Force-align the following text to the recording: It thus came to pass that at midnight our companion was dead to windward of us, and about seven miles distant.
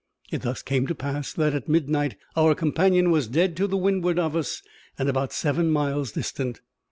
It 0.31 0.41
thus 0.41 0.63
came 0.63 0.87
to 0.87 0.95
pass 0.95 1.31
that 1.31 1.53
at 1.53 1.69
midnight 1.69 2.15
our 2.35 2.55
companion 2.55 3.11
was 3.11 3.27
dead 3.27 3.55
to 3.57 3.67
windward 3.67 4.17
of 4.17 4.35
us, 4.35 4.63
and 4.97 5.07
about 5.07 5.31
seven 5.31 5.69
miles 5.69 6.13
distant. 6.13 6.59